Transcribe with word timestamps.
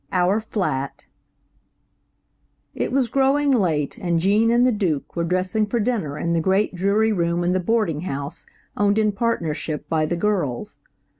158 0.09 0.59
CHAPTER 0.63 1.07
I. 2.79 2.83
IT 2.85 2.91
was 2.91 3.07
growing 3.07 3.51
late 3.51 3.99
and 3.99 4.19
Gene 4.19 4.49
and 4.49 4.65
the 4.65 4.71
Duke 4.71 5.15
were 5.15 5.23
dressing 5.23 5.67
for 5.67 5.79
dinner 5.79 6.17
in 6.17 6.33
the 6.33 6.39
great 6.41 6.73
dreary 6.73 7.11
room 7.11 7.43
in 7.43 7.53
the 7.53 7.59
boarding 7.59 8.01
house 8.01 8.47
owned 8.75 8.97
in 8.97 9.11
partnership 9.11 9.87
by 9.89 10.07
the 10.07 10.15
girls. 10.15 10.79